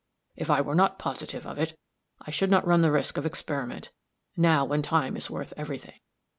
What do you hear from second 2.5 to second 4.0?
run the risk of experiment,